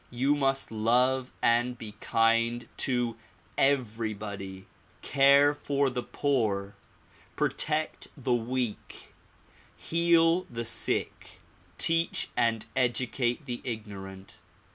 You 0.09 0.33
must 0.35 0.71
love 0.71 1.31
and 1.43 1.77
be 1.77 1.91
kind 1.99 2.67
to 2.77 3.17
everybody, 3.55 4.65
care 5.03 5.53
for 5.53 5.91
the 5.91 6.01
poor, 6.01 6.73
protect 7.35 8.07
the 8.17 8.33
weak, 8.33 9.13
heal 9.77 10.45
the 10.49 10.65
sick, 10.65 11.39
teach 11.77 12.31
and 12.35 12.65
educate 12.75 13.45
the 13.45 13.61
ignorant. 13.63 14.41